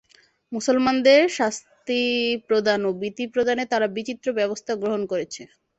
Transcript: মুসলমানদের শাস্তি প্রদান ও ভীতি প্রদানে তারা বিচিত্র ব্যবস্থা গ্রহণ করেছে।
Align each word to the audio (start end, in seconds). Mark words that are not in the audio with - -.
মুসলমানদের 0.51 1.21
শাস্তি 1.37 2.01
প্রদান 2.47 2.79
ও 2.85 3.01
ভীতি 3.01 3.25
প্রদানে 3.33 3.63
তারা 3.71 3.87
বিচিত্র 3.95 4.27
ব্যবস্থা 4.39 4.71
গ্রহণ 4.81 5.01
করেছে। 5.11 5.41